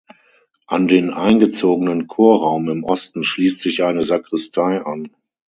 An 0.65 0.87
den 0.87 1.13
eingezogenen 1.13 2.07
Chorraum 2.07 2.69
im 2.69 2.83
Osten 2.83 3.23
schließt 3.23 3.59
sich 3.59 3.83
eine 3.83 4.03
Sakristei 4.03 4.81
an. 4.83 5.15